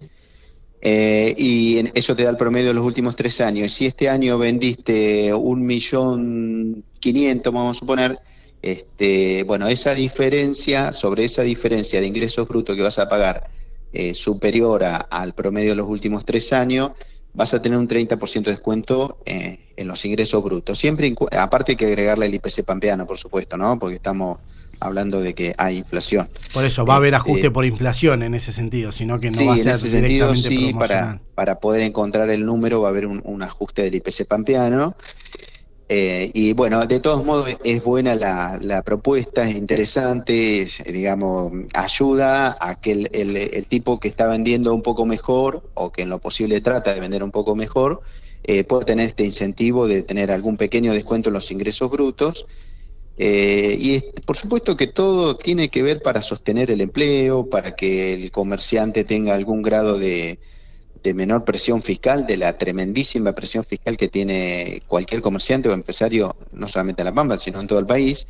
Eh, 0.85 1.33
y 1.37 1.81
eso 1.97 2.13
te 2.13 2.23
da 2.23 2.29
el 2.29 2.35
promedio 2.35 2.67
de 2.67 2.73
los 2.73 2.85
últimos 2.85 3.15
tres 3.15 3.39
años. 3.39 3.71
Si 3.71 3.85
este 3.85 4.09
año 4.09 4.37
vendiste 4.37 5.33
un 5.33 5.65
millón 5.65 6.83
quinientos, 6.99 7.53
vamos 7.53 7.77
a 7.77 7.79
suponer, 7.79 8.19
este, 8.61 9.43
bueno, 9.43 9.69
esa 9.69 9.93
diferencia, 9.93 10.91
sobre 10.91 11.23
esa 11.23 11.43
diferencia 11.43 12.01
de 12.01 12.07
ingresos 12.07 12.45
brutos 12.49 12.75
que 12.75 12.81
vas 12.81 12.99
a 12.99 13.07
pagar 13.07 13.49
eh, 13.93 14.13
superior 14.13 14.83
al 14.83 15.33
promedio 15.33 15.69
de 15.69 15.77
los 15.77 15.87
últimos 15.87 16.25
tres 16.25 16.51
años, 16.51 16.91
vas 17.33 17.53
a 17.53 17.61
tener 17.61 17.79
un 17.79 17.87
30% 17.87 18.43
de 18.43 18.51
descuento 18.51 19.19
eh, 19.25 19.59
en 19.77 19.87
los 19.87 20.03
ingresos 20.03 20.43
brutos. 20.43 20.77
Siempre, 20.77 21.15
aparte 21.31 21.71
hay 21.71 21.75
que 21.77 21.85
agregarle 21.85 22.25
el 22.25 22.35
IPC 22.35 22.65
pampeano, 22.65 23.07
por 23.07 23.17
supuesto, 23.17 23.55
¿no? 23.55 23.79
Porque 23.79 23.95
estamos 23.95 24.39
hablando 24.83 25.21
de 25.21 25.33
que 25.33 25.53
hay 25.57 25.77
inflación. 25.77 26.29
Por 26.53 26.65
eso, 26.65 26.85
va 26.85 26.95
a 26.95 26.97
haber 26.97 27.15
ajuste 27.15 27.41
este, 27.41 27.51
por 27.51 27.65
inflación 27.65 28.23
en 28.23 28.35
ese 28.35 28.51
sentido, 28.51 28.91
sino 28.91 29.17
que 29.19 29.31
no 29.31 29.45
va 29.45 29.53
a 29.53 29.57
ser 29.57 29.67
en 29.67 29.73
ese 29.73 29.89
sentido, 29.89 30.35
sí, 30.35 30.73
para, 30.73 31.21
para 31.35 31.59
poder 31.59 31.81
encontrar 31.81 32.29
el 32.29 32.45
número 32.45 32.81
va 32.81 32.89
a 32.89 32.91
haber 32.91 33.07
un, 33.07 33.43
ajuste 33.43 33.83
del 33.83 33.95
IPC 33.95 34.25
pampeano. 34.27 34.95
Eh, 35.89 36.31
y 36.33 36.53
bueno, 36.53 36.85
de 36.87 36.99
todos 36.99 37.25
modos 37.25 37.55
es 37.63 37.83
buena 37.83 38.15
la, 38.15 38.81
propuesta, 38.83 39.43
es 39.43 39.55
interesante, 39.55 40.65
digamos, 40.91 41.51
ayuda 41.73 42.57
a 42.59 42.79
que 42.79 42.93
el, 42.93 43.09
el, 43.11 43.65
tipo 43.65 43.99
que 43.99 44.07
está 44.07 44.27
vendiendo 44.27 44.73
un 44.73 44.81
poco 44.81 45.05
mejor 45.05 45.69
o 45.73 45.91
que 45.91 46.03
en 46.03 46.09
lo 46.09 46.19
posible 46.19 46.61
trata 46.61 46.93
de 46.93 47.01
vender 47.01 47.21
un 47.21 47.31
poco 47.31 47.55
mejor, 47.55 48.01
eh, 48.45 48.63
pueda 48.63 48.83
tener 48.83 49.07
este 49.07 49.23
incentivo 49.23 49.87
de 49.87 50.03
tener 50.03 50.29
algún 50.29 50.57
pequeño 50.57 50.93
descuento 50.93 51.29
en 51.29 51.33
los 51.33 51.49
ingresos 51.51 51.89
brutos 51.89 52.45
eh, 53.17 53.75
y 53.79 53.99
por 54.21 54.35
supuesto 54.35 54.75
que 54.75 54.87
todo 54.87 55.35
tiene 55.37 55.69
que 55.69 55.83
ver 55.83 56.01
para 56.01 56.21
sostener 56.21 56.71
el 56.71 56.81
empleo, 56.81 57.47
para 57.47 57.75
que 57.75 58.13
el 58.13 58.31
comerciante 58.31 59.03
tenga 59.03 59.35
algún 59.35 59.61
grado 59.61 59.99
de, 59.99 60.39
menor 61.13 61.43
presión 61.43 61.81
fiscal, 61.81 62.25
de 62.25 62.37
la 62.37 62.57
tremendísima 62.57 63.33
presión 63.33 63.63
fiscal 63.63 63.97
que 63.97 64.07
tiene 64.07 64.81
cualquier 64.87 65.21
comerciante 65.21 65.69
o 65.69 65.73
empresario, 65.73 66.35
no 66.53 66.67
solamente 66.67 67.01
en 67.01 67.07
La 67.07 67.13
Pampa, 67.13 67.37
sino 67.37 67.59
en 67.59 67.67
todo 67.67 67.79
el 67.79 67.85
país. 67.85 68.27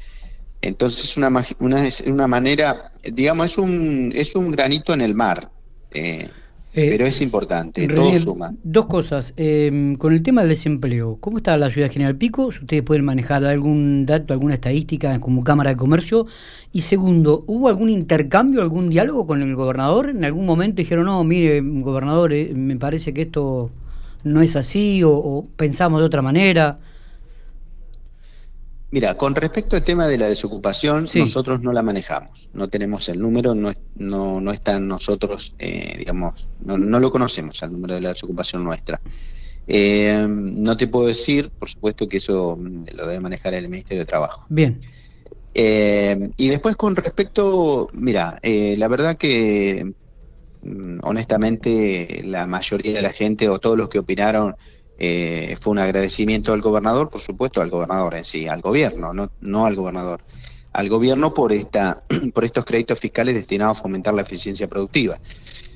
Entonces 0.62 1.04
es 1.04 1.18
una, 1.18 1.30
una, 1.60 1.84
una 2.08 2.28
manera, 2.28 2.92
digamos, 3.04 3.52
es 3.52 3.58
un, 3.58 4.12
es 4.16 4.36
un 4.36 4.52
granito 4.52 4.94
en 4.94 5.02
el 5.02 5.14
mar. 5.14 5.52
Eh, 5.92 6.28
eh, 6.76 6.90
Pero 6.90 7.06
es 7.06 7.22
importante, 7.22 7.88
todo 7.88 8.14
suma. 8.18 8.54
Dos 8.64 8.88
cosas. 8.88 9.34
Em, 9.38 9.96
con 9.96 10.12
el 10.12 10.24
tema 10.24 10.42
del 10.42 10.50
desempleo, 10.50 11.18
¿cómo 11.20 11.38
está 11.38 11.56
la 11.58 11.70
ciudad 11.70 11.92
General 11.92 12.16
Pico? 12.16 12.52
Si 12.52 12.60
ustedes 12.60 12.82
pueden 12.82 13.06
manejar 13.06 13.46
algún 13.46 14.06
dato, 14.08 14.34
alguna 14.34 14.56
estadística 14.56 15.20
como 15.20 15.44
Cámara 15.44 15.72
de 15.72 15.78
Comercio. 15.78 16.26
Y 16.72 16.82
segundo, 16.82 17.44
¿hubo 17.46 17.70
algún 17.70 17.90
intercambio, 17.90 18.62
algún 18.62 18.90
diálogo 18.90 19.28
con 19.28 19.44
el 19.44 19.56
gobernador? 19.56 20.10
¿En 20.10 20.26
algún 20.26 20.48
momento 20.48 20.78
dijeron, 20.78 21.06
no, 21.06 21.24
mire, 21.24 21.62
gobernador, 21.62 22.34
eh, 22.34 22.52
me 22.56 22.76
parece 22.78 23.14
que 23.14 23.24
esto 23.24 23.70
no 24.24 24.42
es 24.42 24.56
así 24.56 25.04
o, 25.04 25.12
o 25.12 25.46
pensamos 25.56 26.00
de 26.00 26.06
otra 26.08 26.24
manera? 26.24 26.80
Mira, 28.94 29.18
con 29.18 29.34
respecto 29.34 29.76
al 29.76 29.84
tema 29.84 30.06
de 30.06 30.20
la 30.20 30.28
desocupación, 30.28 31.10
nosotros 31.16 31.62
no 31.62 31.74
la 31.74 31.82
manejamos, 31.82 32.48
no 32.54 32.68
tenemos 32.68 33.10
el 33.10 33.20
número, 33.20 33.56
no, 33.56 33.74
no, 33.96 34.40
no 34.40 34.52
está 34.52 34.80
nosotros, 34.80 35.56
eh, 35.58 35.96
digamos, 35.98 36.48
no, 36.64 36.78
no, 36.78 37.00
lo 37.00 37.10
conocemos 37.10 37.64
el 37.64 37.72
número 37.72 37.96
de 37.96 38.02
la 38.02 38.10
desocupación 38.10 38.64
nuestra. 38.64 39.02
Eh, 39.66 40.28
no 40.30 40.78
te 40.78 40.86
puedo 40.86 41.08
decir, 41.08 41.50
por 41.58 41.70
supuesto 41.70 42.08
que 42.08 42.18
eso 42.18 42.56
lo 42.96 43.08
debe 43.08 43.20
manejar 43.20 43.56
el 43.56 43.68
Ministerio 43.68 44.04
de 44.04 44.06
Trabajo. 44.06 44.46
Bien. 44.50 44.80
Eh, 45.56 46.30
y 46.38 46.50
después 46.50 46.76
con 46.76 46.96
respecto, 46.96 47.90
mira, 47.94 48.40
la 48.44 48.88
verdad 48.90 49.18
que 49.18 49.92
mm, 50.62 51.00
honestamente 51.02 52.22
la 52.26 52.46
mayoría 52.46 52.94
de 52.94 53.02
la 53.02 53.12
gente 53.12 53.50
o 53.50 53.58
todos 53.58 53.76
los 53.76 53.90
que 53.90 53.98
opinaron 53.98 54.56
eh, 54.98 55.56
fue 55.60 55.72
un 55.72 55.80
agradecimiento 55.80 56.54
al 56.54 56.62
gobernador, 56.62 57.10
por 57.10 57.22
supuesto, 57.22 57.62
al 57.62 57.70
gobernador 57.70 58.16
en 58.16 58.26
sí, 58.26 58.48
al 58.48 58.62
gobierno, 58.62 59.14
no, 59.14 59.32
no 59.42 59.66
al 59.66 59.76
gobernador, 59.76 60.22
al 60.72 60.90
gobierno 60.90 61.34
por, 61.34 61.52
esta, 61.52 62.04
por 62.34 62.46
estos 62.46 62.66
créditos 62.66 63.00
fiscales 63.00 63.36
destinados 63.36 63.80
a 63.80 63.82
fomentar 63.82 64.14
la 64.14 64.22
eficiencia 64.22 64.68
productiva. 64.68 65.20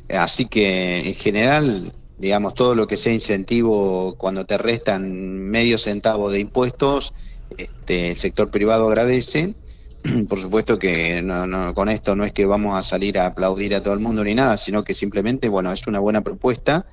Así 0.09 0.45
que, 0.45 0.99
en 1.07 1.13
general, 1.13 1.91
digamos, 2.17 2.53
todo 2.53 2.75
lo 2.75 2.87
que 2.87 2.97
sea 2.97 3.13
incentivo 3.13 4.15
cuando 4.17 4.45
te 4.45 4.57
restan 4.57 5.11
medio 5.11 5.77
centavo 5.77 6.29
de 6.29 6.39
impuestos, 6.39 7.13
este, 7.57 8.11
el 8.11 8.17
sector 8.17 8.49
privado 8.49 8.87
agradece. 8.87 9.55
Por 10.29 10.39
supuesto 10.39 10.79
que 10.79 11.21
no, 11.21 11.73
con 11.73 11.89
esto 11.89 12.15
no 12.15 12.23
es 12.23 12.31
que 12.31 12.45
vamos 12.45 12.77
a 12.77 12.81
salir 12.81 13.19
a 13.19 13.27
aplaudir 13.27 13.75
a 13.75 13.81
todo 13.81 13.93
el 13.93 13.99
mundo 13.99 14.23
ni 14.23 14.35
nada, 14.35 14.57
sino 14.57 14.83
que 14.83 14.93
simplemente, 14.93 15.49
bueno, 15.49 15.71
es 15.71 15.85
una 15.87 15.99
buena 15.99 16.21
propuesta 16.21 16.85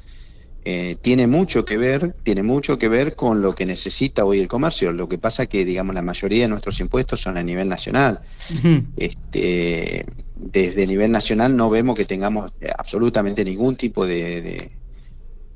eh, 0.67 0.97
tiene 1.03 1.27
mucho 1.27 1.65
que 1.65 1.77
ver, 1.77 2.15
tiene 2.23 2.43
mucho 2.43 2.79
que 2.79 2.89
ver 2.89 3.15
con 3.15 3.43
lo 3.43 3.55
que 3.55 3.67
necesita 3.67 4.25
hoy 4.25 4.41
el 4.41 4.49
comercio. 4.49 4.93
Lo 4.93 5.09
que 5.09 5.19
pasa 5.19 5.47
que, 5.47 5.65
digamos, 5.65 5.95
la 5.95 6.01
mayoría 6.01 6.43
de 6.43 6.49
nuestros 6.49 6.81
impuestos 6.81 7.21
son 7.21 7.37
a 7.37 7.43
nivel 7.43 7.69
nacional. 7.69 8.21
este, 8.97 10.07
desde 10.37 10.87
nivel 10.87 11.13
nacional 11.13 11.55
no 11.55 11.69
vemos 11.69 11.97
que 11.97 12.07
tengamos 12.07 12.53
absolutamente 12.79 13.45
ningún 13.45 13.77
tipo 13.77 14.07
de, 14.07 14.71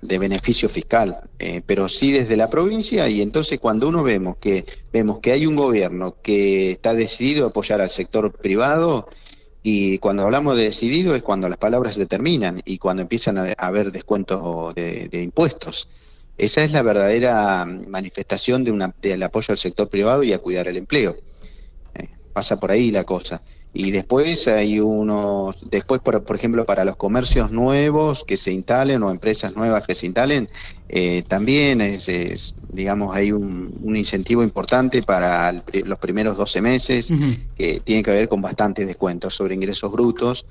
de, 0.03 0.19
beneficio 0.19 0.69
fiscal, 0.69 1.23
eh, 1.39 1.63
pero 1.65 1.89
sí 1.89 2.13
desde 2.13 2.37
la 2.37 2.51
provincia. 2.51 3.09
Y 3.09 3.23
entonces, 3.23 3.59
cuando 3.59 3.89
uno 3.89 4.03
vemos 4.03 4.37
que 4.37 4.67
vemos 4.93 5.21
que 5.21 5.33
hay 5.33 5.47
un 5.47 5.57
gobierno 5.57 6.17
que 6.23 6.73
está 6.73 6.93
decidido 6.93 7.47
a 7.47 7.49
apoyar 7.49 7.81
al 7.81 7.91
sector 7.91 8.31
privado 8.33 9.09
y 9.71 9.99
cuando 9.99 10.23
hablamos 10.23 10.57
de 10.57 10.65
decidido 10.65 11.15
es 11.15 11.23
cuando 11.23 11.47
las 11.47 11.59
palabras 11.59 11.97
se 11.97 12.01
determinan 12.01 12.63
y 12.65 12.79
cuando 12.79 13.03
empiezan 13.03 13.37
a 13.37 13.53
haber 13.59 13.93
descuentos 13.93 14.75
de, 14.75 15.21
impuestos. 15.23 15.89
Esa 16.39 16.65
es 16.65 16.73
la 16.73 16.81
verdadera 16.81 17.67
manifestación 17.67 18.65
de 18.65 18.71
una, 18.71 18.95
del 19.03 19.23
apoyo 19.23 19.53
al 19.53 19.59
sector 19.59 19.91
privado 19.91 20.23
y 20.23 20.33
a 20.33 20.39
cuidar 20.39 20.69
el 20.69 20.79
empleo. 20.79 21.19
Eh, 21.95 22.09
pasa 22.33 22.59
por 22.59 22.71
ahí 22.71 22.91
la 22.91 23.05
cosa. 23.05 23.43
Y 23.73 23.91
después 23.91 24.49
hay 24.49 24.81
unos, 24.81 25.59
después 25.71 26.01
por, 26.01 26.25
por 26.25 26.37
ejemplo 26.37 26.65
para 26.65 26.85
los 26.85 26.97
comercios 26.97 27.51
nuevos 27.51 28.25
que 28.25 28.37
se 28.37 28.53
instalen 28.53 29.03
o 29.03 29.11
empresas 29.11 29.55
nuevas 29.55 29.87
que 29.87 29.95
se 29.95 30.07
instalen, 30.07 30.49
eh, 30.89 31.23
también 31.29 31.83
es, 31.83 32.55
digamos, 32.73 33.15
hay 33.15 33.31
un, 33.31 33.71
incentivo 33.95 34.43
importante 34.43 35.03
para 35.03 35.53
los 35.53 35.99
primeros 35.99 36.37
12 36.37 36.61
meses 36.63 37.13
que 37.57 37.81
tiene 37.81 38.03
que 38.03 38.11
ver 38.11 38.29
con 38.29 38.41
bastantes 38.41 38.87
descuentos 38.87 39.35
sobre 39.35 39.55
ingresos 39.55 39.93
brutos. 39.93 40.47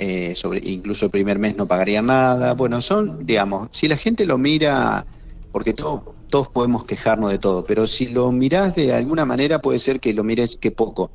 Eh, 0.00 0.36
sobre 0.36 0.60
incluso 0.62 1.06
el 1.06 1.10
primer 1.10 1.40
mes 1.40 1.56
no 1.56 1.66
pagaría 1.66 2.00
nada. 2.00 2.54
Bueno, 2.54 2.80
son, 2.80 3.26
digamos, 3.26 3.68
si 3.72 3.88
la 3.88 3.96
gente 3.96 4.26
lo 4.26 4.38
mira, 4.38 5.04
porque 5.50 5.74
todo, 5.74 6.14
todos 6.28 6.48
podemos 6.48 6.84
quejarnos 6.84 7.32
de 7.32 7.38
todo, 7.38 7.64
pero 7.64 7.84
si 7.88 8.06
lo 8.06 8.30
mirás 8.30 8.76
de 8.76 8.92
alguna 8.92 9.24
manera 9.24 9.60
puede 9.60 9.80
ser 9.80 9.98
que 9.98 10.14
lo 10.14 10.22
mires 10.22 10.56
que 10.56 10.70
poco. 10.70 11.10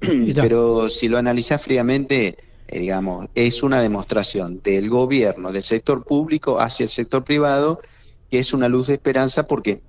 Pero 0.34 0.88
si 0.88 1.08
lo 1.08 1.18
analizás 1.18 1.62
fríamente, 1.62 2.36
eh, 2.68 2.78
digamos, 2.78 3.26
es 3.34 3.62
una 3.62 3.82
demostración 3.82 4.60
del 4.62 4.88
gobierno, 4.88 5.52
del 5.52 5.62
sector 5.62 6.04
público 6.04 6.60
hacia 6.60 6.84
el 6.84 6.90
sector 6.90 7.24
privado, 7.24 7.80
que 8.30 8.38
es 8.38 8.52
una 8.52 8.68
luz 8.68 8.88
de 8.88 8.94
esperanza 8.94 9.46
porque 9.46 9.82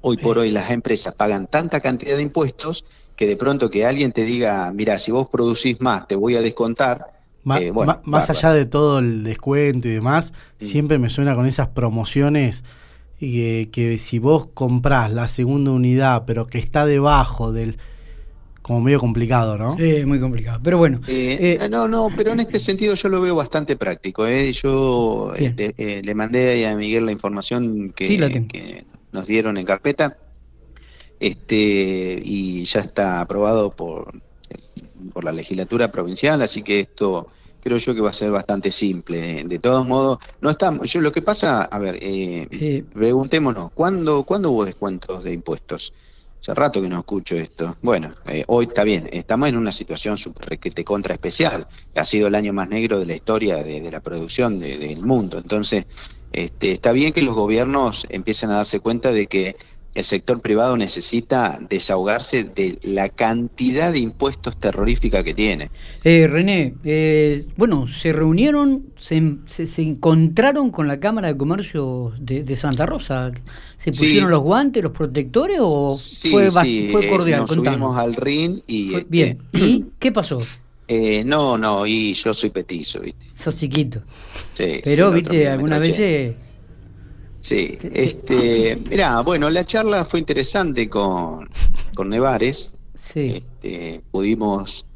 hoy 0.00 0.16
por 0.16 0.38
hoy 0.38 0.50
las 0.50 0.70
empresas 0.70 1.14
pagan 1.14 1.46
tanta 1.46 1.80
cantidad 1.80 2.16
de 2.16 2.22
impuestos 2.22 2.84
que 3.16 3.26
de 3.26 3.36
pronto 3.36 3.70
que 3.70 3.86
alguien 3.86 4.12
te 4.12 4.24
diga, 4.24 4.72
mira, 4.74 4.98
si 4.98 5.12
vos 5.12 5.28
producís 5.28 5.80
más, 5.80 6.08
te 6.08 6.16
voy 6.16 6.36
a 6.36 6.42
descontar. 6.42 7.12
Eh, 7.60 7.72
más 8.04 8.30
allá 8.30 8.52
de 8.52 8.64
todo 8.64 8.98
el 8.98 9.22
descuento 9.22 9.86
y 9.88 9.92
demás, 9.92 10.32
mm. 10.60 10.64
siempre 10.64 10.98
me 10.98 11.10
suena 11.10 11.34
con 11.34 11.46
esas 11.46 11.68
promociones 11.68 12.64
que, 13.18 13.68
que 13.70 13.98
si 13.98 14.18
vos 14.18 14.48
comprás 14.52 15.12
la 15.12 15.28
segunda 15.28 15.70
unidad, 15.70 16.24
pero 16.26 16.46
que 16.46 16.58
está 16.58 16.86
debajo 16.86 17.52
del 17.52 17.78
como 18.64 18.80
medio 18.80 18.98
complicado, 18.98 19.58
¿no? 19.58 19.76
Sí, 19.76 20.06
muy 20.06 20.18
complicado. 20.18 20.58
Pero 20.64 20.78
bueno. 20.78 20.98
Eh, 21.06 21.58
eh, 21.60 21.68
no, 21.68 21.86
no, 21.86 22.08
pero 22.16 22.32
en 22.32 22.40
este 22.40 22.58
sentido 22.58 22.94
yo 22.94 23.10
lo 23.10 23.20
veo 23.20 23.36
bastante 23.36 23.76
práctico. 23.76 24.26
¿eh? 24.26 24.50
Yo 24.52 25.34
este, 25.36 25.74
eh, 25.76 26.00
le 26.02 26.14
mandé 26.14 26.66
a 26.66 26.74
Miguel 26.74 27.04
la 27.04 27.12
información 27.12 27.92
que, 27.94 28.16
que, 28.48 28.86
nos 29.12 29.26
dieron 29.26 29.58
en 29.58 29.66
carpeta 29.66 30.16
este 31.20 32.22
y 32.24 32.64
ya 32.64 32.80
está 32.80 33.20
aprobado 33.20 33.70
por, 33.70 34.18
por 35.12 35.24
la 35.24 35.32
legislatura 35.32 35.92
provincial, 35.92 36.40
así 36.40 36.62
que 36.62 36.80
esto 36.80 37.28
creo 37.62 37.76
yo 37.76 37.94
que 37.94 38.00
va 38.00 38.10
a 38.10 38.14
ser 38.14 38.30
bastante 38.30 38.70
simple. 38.70 39.44
De 39.44 39.58
todos 39.58 39.86
modos, 39.86 40.20
no 40.40 40.48
estamos. 40.48 40.90
Yo 40.90 41.02
lo 41.02 41.12
que 41.12 41.20
pasa, 41.20 41.64
a 41.64 41.78
ver, 41.78 42.00
preguntémonos, 42.94 43.72
¿cuándo, 43.72 44.24
¿cuándo 44.24 44.52
hubo 44.52 44.64
descuentos 44.64 45.22
de 45.22 45.34
impuestos? 45.34 45.92
Hace 46.44 46.52
rato 46.52 46.82
que 46.82 46.90
no 46.90 46.98
escucho 46.98 47.36
esto. 47.36 47.78
Bueno, 47.80 48.12
eh, 48.26 48.44
hoy 48.48 48.66
está 48.66 48.84
bien, 48.84 49.08
estamos 49.10 49.48
en 49.48 49.56
una 49.56 49.72
situación 49.72 50.18
requete 50.40 50.84
contra 50.84 51.14
especial. 51.14 51.66
Ha 51.94 52.04
sido 52.04 52.28
el 52.28 52.34
año 52.34 52.52
más 52.52 52.68
negro 52.68 53.00
de 53.00 53.06
la 53.06 53.14
historia 53.14 53.62
de, 53.62 53.90
la 53.90 54.00
producción 54.00 54.58
del 54.58 55.00
mundo. 55.06 55.38
Entonces, 55.38 55.86
este, 56.32 56.72
está 56.72 56.92
bien 56.92 57.14
que 57.14 57.22
los 57.22 57.34
gobiernos 57.34 58.06
empiecen 58.10 58.50
a 58.50 58.56
darse 58.56 58.80
cuenta 58.80 59.10
de 59.10 59.26
que 59.26 59.56
el 59.94 60.04
sector 60.04 60.40
privado 60.40 60.76
necesita 60.76 61.60
desahogarse 61.68 62.44
de 62.44 62.78
la 62.82 63.08
cantidad 63.08 63.92
de 63.92 64.00
impuestos 64.00 64.56
terrorífica 64.56 65.22
que 65.22 65.34
tiene. 65.34 65.70
Eh, 66.02 66.26
René, 66.28 66.74
eh, 66.84 67.46
bueno, 67.56 67.86
se 67.86 68.12
reunieron, 68.12 68.86
se, 68.98 69.36
se, 69.46 69.82
encontraron 69.82 70.70
con 70.70 70.88
la 70.88 70.98
Cámara 70.98 71.28
de 71.28 71.36
Comercio 71.36 72.12
de, 72.18 72.56
Santa 72.56 72.86
Rosa. 72.86 73.30
¿Se 73.78 73.90
pusieron 73.90 74.30
los 74.30 74.40
guantes, 74.40 74.82
los 74.82 74.92
protectores 74.92 75.58
o 75.60 75.96
fue, 76.30 76.50
fue, 76.50 77.08
cordial? 77.08 77.40
nos 77.40 77.50
subimos 77.50 77.96
al 77.96 78.14
RIN 78.14 78.62
y... 78.66 79.04
bien, 79.04 79.38
¿y 79.52 79.84
qué 79.98 80.10
pasó? 80.10 80.38
no, 81.24 81.56
no, 81.56 81.86
y 81.86 82.14
yo 82.14 82.34
soy 82.34 82.50
petizo, 82.50 83.00
¿viste? 83.00 83.26
Sos 83.36 83.56
chiquito. 83.56 84.00
Sí, 84.54 84.80
Pero, 84.82 85.12
viste, 85.12 85.48
algunas 85.48 85.80
veces 85.80 86.34
Sí, 87.44 87.78
este, 87.92 88.78
mira, 88.88 89.20
bueno, 89.20 89.50
la 89.50 89.66
charla 89.66 90.06
fue 90.06 90.18
interesante 90.18 90.88
con, 90.88 91.46
con 91.94 92.08
Nevares. 92.08 92.72
Sí. 92.94 93.34
Este, 93.36 94.00
pudimos 94.10 94.86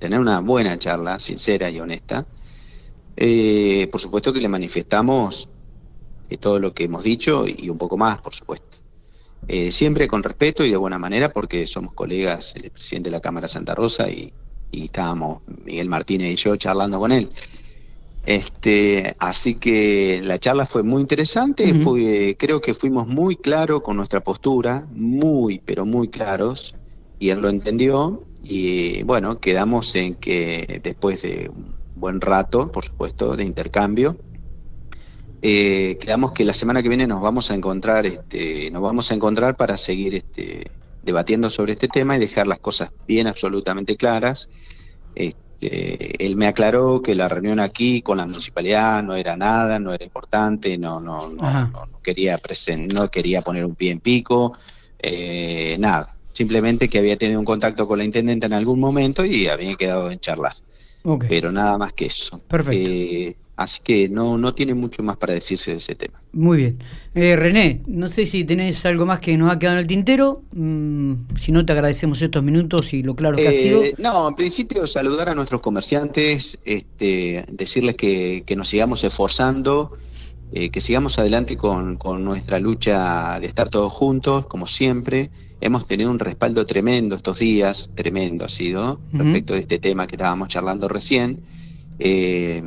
tener 0.00 0.18
una 0.18 0.40
buena 0.40 0.76
charla, 0.76 1.20
sincera 1.20 1.70
y 1.70 1.78
honesta. 1.78 2.26
Eh, 3.16 3.86
por 3.92 4.00
supuesto 4.00 4.32
que 4.32 4.40
le 4.40 4.48
manifestamos 4.48 5.48
todo 6.40 6.58
lo 6.58 6.74
que 6.74 6.82
hemos 6.82 7.04
dicho 7.04 7.44
y 7.46 7.70
un 7.70 7.78
poco 7.78 7.96
más, 7.96 8.18
por 8.18 8.34
supuesto. 8.34 8.76
Eh, 9.46 9.70
siempre 9.70 10.08
con 10.08 10.24
respeto 10.24 10.64
y 10.64 10.70
de 10.70 10.76
buena 10.76 10.98
manera, 10.98 11.32
porque 11.32 11.64
somos 11.64 11.94
colegas, 11.94 12.56
el 12.56 12.72
presidente 12.72 13.08
de 13.08 13.12
la 13.12 13.20
Cámara 13.20 13.46
Santa 13.46 13.72
Rosa 13.72 14.10
y, 14.10 14.32
y 14.72 14.86
estábamos 14.86 15.42
Miguel 15.64 15.88
Martínez 15.88 16.32
y 16.32 16.36
yo 16.36 16.56
charlando 16.56 16.98
con 16.98 17.12
él. 17.12 17.30
Este, 18.26 19.14
así 19.18 19.56
que 19.56 20.22
la 20.24 20.38
charla 20.38 20.64
fue 20.64 20.82
muy 20.82 21.02
interesante, 21.02 21.74
fue, 21.74 22.36
creo 22.38 22.60
que 22.60 22.72
fuimos 22.72 23.06
muy 23.06 23.36
claros 23.36 23.82
con 23.82 23.98
nuestra 23.98 24.20
postura, 24.20 24.86
muy, 24.92 25.58
pero 25.58 25.84
muy 25.84 26.08
claros, 26.08 26.74
y 27.18 27.28
él 27.28 27.40
lo 27.40 27.50
entendió, 27.50 28.24
y 28.42 29.02
bueno, 29.02 29.40
quedamos 29.40 29.94
en 29.96 30.14
que 30.14 30.80
después 30.82 31.20
de 31.22 31.50
un 31.54 31.74
buen 31.96 32.20
rato, 32.20 32.72
por 32.72 32.84
supuesto, 32.84 33.36
de 33.36 33.44
intercambio, 33.44 34.16
eh, 35.42 35.98
quedamos 36.00 36.32
que 36.32 36.46
la 36.46 36.54
semana 36.54 36.82
que 36.82 36.88
viene 36.88 37.06
nos 37.06 37.20
vamos 37.20 37.50
a 37.50 37.54
encontrar, 37.54 38.06
este, 38.06 38.70
nos 38.70 38.80
vamos 38.80 39.10
a 39.10 39.14
encontrar 39.14 39.54
para 39.56 39.76
seguir 39.76 40.14
este, 40.14 40.70
debatiendo 41.02 41.50
sobre 41.50 41.72
este 41.72 41.88
tema 41.88 42.16
y 42.16 42.20
dejar 42.20 42.46
las 42.46 42.58
cosas 42.58 42.90
bien 43.06 43.26
absolutamente 43.26 43.96
claras. 43.96 44.48
Este, 45.14 45.43
este, 45.54 46.24
él 46.24 46.36
me 46.36 46.46
aclaró 46.46 47.00
que 47.02 47.14
la 47.14 47.28
reunión 47.28 47.60
aquí 47.60 48.02
con 48.02 48.18
la 48.18 48.26
municipalidad 48.26 49.02
no 49.02 49.14
era 49.14 49.36
nada, 49.36 49.78
no 49.78 49.92
era 49.92 50.04
importante, 50.04 50.76
no, 50.78 51.00
no, 51.00 51.28
no, 51.30 51.70
quería 52.02 52.38
no 52.92 53.10
quería 53.10 53.42
poner 53.42 53.64
un 53.64 53.74
pie 53.74 53.92
en 53.92 54.00
pico, 54.00 54.56
eh, 54.98 55.76
nada. 55.78 56.16
Simplemente 56.32 56.88
que 56.88 56.98
había 56.98 57.16
tenido 57.16 57.38
un 57.38 57.44
contacto 57.44 57.86
con 57.86 57.98
la 57.98 58.04
intendente 58.04 58.46
en 58.46 58.52
algún 58.52 58.80
momento 58.80 59.24
y 59.24 59.46
había 59.46 59.74
quedado 59.76 60.10
en 60.10 60.18
charlar. 60.18 60.54
Pero 61.28 61.52
nada 61.52 61.78
más 61.78 61.92
que 61.92 62.06
eso. 62.06 62.40
Perfecto. 62.48 62.90
Eh, 62.90 63.36
Así 63.56 63.80
que 63.84 64.08
no, 64.08 64.36
no 64.36 64.52
tiene 64.54 64.74
mucho 64.74 65.02
más 65.02 65.16
para 65.16 65.32
decirse 65.32 65.70
de 65.70 65.76
ese 65.76 65.94
tema. 65.94 66.20
Muy 66.32 66.56
bien. 66.56 66.78
Eh, 67.14 67.36
René, 67.36 67.82
no 67.86 68.08
sé 68.08 68.26
si 68.26 68.42
tenés 68.42 68.84
algo 68.84 69.06
más 69.06 69.20
que 69.20 69.36
nos 69.36 69.52
ha 69.52 69.58
quedado 69.60 69.76
en 69.76 69.82
el 69.82 69.86
tintero. 69.86 70.42
Mm, 70.52 71.14
si 71.40 71.52
no, 71.52 71.64
te 71.64 71.72
agradecemos 71.72 72.20
estos 72.20 72.42
minutos 72.42 72.92
y 72.92 73.04
lo 73.04 73.14
claro 73.14 73.36
que 73.36 73.46
ha 73.46 73.52
eh, 73.52 73.62
sido. 73.62 73.82
No, 73.98 74.28
en 74.28 74.34
principio 74.34 74.86
saludar 74.88 75.28
a 75.28 75.34
nuestros 75.36 75.60
comerciantes, 75.60 76.58
este, 76.64 77.44
decirles 77.52 77.94
que, 77.94 78.42
que 78.44 78.56
nos 78.56 78.68
sigamos 78.68 79.04
esforzando, 79.04 79.92
eh, 80.52 80.70
que 80.70 80.80
sigamos 80.80 81.18
adelante 81.20 81.56
con, 81.56 81.96
con 81.96 82.24
nuestra 82.24 82.58
lucha 82.58 83.38
de 83.38 83.46
estar 83.46 83.68
todos 83.68 83.92
juntos, 83.92 84.46
como 84.46 84.66
siempre. 84.66 85.30
Hemos 85.60 85.86
tenido 85.86 86.10
un 86.10 86.18
respaldo 86.18 86.66
tremendo 86.66 87.14
estos 87.14 87.38
días, 87.38 87.90
tremendo 87.94 88.44
ha 88.44 88.48
sido, 88.48 89.00
respecto 89.12 89.54
de 89.54 89.60
este 89.60 89.78
tema 89.78 90.06
que 90.06 90.16
estábamos 90.16 90.48
charlando 90.48 90.88
recién. 90.88 91.40
Eh, 91.98 92.62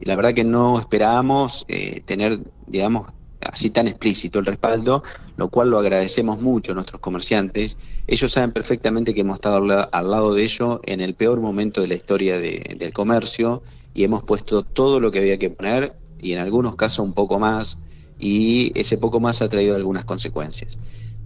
y 0.00 0.04
la 0.04 0.16
verdad 0.16 0.34
que 0.34 0.44
no 0.44 0.78
esperábamos 0.78 1.64
eh, 1.68 2.02
tener, 2.04 2.38
digamos, 2.66 3.08
así 3.40 3.70
tan 3.70 3.88
explícito 3.88 4.38
el 4.38 4.46
respaldo, 4.46 5.02
lo 5.36 5.48
cual 5.48 5.70
lo 5.70 5.78
agradecemos 5.78 6.40
mucho 6.40 6.72
a 6.72 6.74
nuestros 6.74 7.00
comerciantes. 7.00 7.76
Ellos 8.06 8.32
saben 8.32 8.52
perfectamente 8.52 9.14
que 9.14 9.22
hemos 9.22 9.36
estado 9.36 9.88
al 9.92 10.10
lado 10.10 10.34
de 10.34 10.42
ellos 10.42 10.80
en 10.84 11.00
el 11.00 11.14
peor 11.14 11.40
momento 11.40 11.80
de 11.80 11.88
la 11.88 11.94
historia 11.94 12.38
del 12.38 12.92
comercio 12.92 13.62
y 13.94 14.04
hemos 14.04 14.22
puesto 14.22 14.62
todo 14.62 15.00
lo 15.00 15.10
que 15.10 15.20
había 15.20 15.38
que 15.38 15.50
poner 15.50 15.94
y 16.20 16.32
en 16.32 16.40
algunos 16.40 16.76
casos 16.76 17.04
un 17.04 17.14
poco 17.14 17.38
más 17.38 17.78
y 18.18 18.72
ese 18.78 18.98
poco 18.98 19.20
más 19.20 19.40
ha 19.42 19.48
traído 19.48 19.76
algunas 19.76 20.04
consecuencias. 20.04 20.78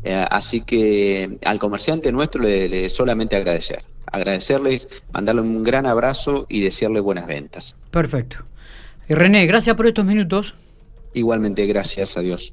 Eh, 0.04 0.24
así 0.30 0.62
que 0.62 1.38
al 1.44 1.58
comerciante 1.58 2.10
nuestro 2.12 2.42
le, 2.42 2.68
le 2.68 2.88
solamente 2.88 3.36
agradecer, 3.36 3.82
agradecerles, 4.06 5.02
mandarle 5.12 5.42
un 5.42 5.62
gran 5.62 5.86
abrazo 5.86 6.44
y 6.48 6.60
desearle 6.60 7.00
buenas 7.00 7.26
ventas. 7.26 7.76
Perfecto. 7.90 8.38
René, 9.08 9.46
gracias 9.46 9.76
por 9.76 9.86
estos 9.86 10.04
minutos. 10.04 10.54
Igualmente, 11.14 11.66
gracias 11.66 12.16
a 12.16 12.20
Dios. 12.20 12.50